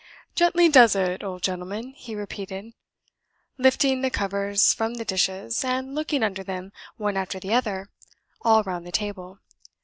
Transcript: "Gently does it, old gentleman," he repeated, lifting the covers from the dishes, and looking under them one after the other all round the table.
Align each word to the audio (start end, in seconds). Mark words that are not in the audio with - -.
"Gently 0.33 0.67
does 0.67 0.95
it, 0.95 1.23
old 1.23 1.43
gentleman," 1.43 1.91
he 1.95 2.15
repeated, 2.15 2.73
lifting 3.59 4.01
the 4.01 4.09
covers 4.09 4.73
from 4.73 4.95
the 4.95 5.05
dishes, 5.05 5.63
and 5.63 5.93
looking 5.93 6.23
under 6.23 6.43
them 6.43 6.71
one 6.97 7.15
after 7.15 7.39
the 7.39 7.53
other 7.53 7.87
all 8.41 8.63
round 8.63 8.87
the 8.87 8.91
table. 8.91 9.37